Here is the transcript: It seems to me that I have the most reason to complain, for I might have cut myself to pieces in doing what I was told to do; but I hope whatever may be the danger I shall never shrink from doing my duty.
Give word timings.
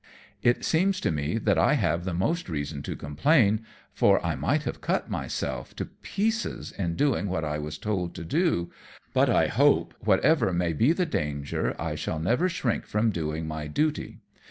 It 0.41 0.65
seems 0.65 0.99
to 1.01 1.11
me 1.11 1.37
that 1.37 1.59
I 1.59 1.75
have 1.75 2.05
the 2.05 2.13
most 2.15 2.49
reason 2.49 2.81
to 2.81 2.95
complain, 2.95 3.63
for 3.93 4.19
I 4.25 4.33
might 4.33 4.63
have 4.63 4.81
cut 4.81 5.11
myself 5.11 5.75
to 5.75 5.85
pieces 5.85 6.71
in 6.71 6.95
doing 6.95 7.29
what 7.29 7.45
I 7.45 7.59
was 7.59 7.77
told 7.77 8.15
to 8.15 8.25
do; 8.25 8.71
but 9.13 9.29
I 9.29 9.45
hope 9.45 9.93
whatever 9.99 10.51
may 10.53 10.73
be 10.73 10.91
the 10.91 11.05
danger 11.05 11.75
I 11.79 11.93
shall 11.93 12.17
never 12.17 12.49
shrink 12.49 12.87
from 12.87 13.11
doing 13.11 13.47
my 13.47 13.67
duty. 13.67 14.21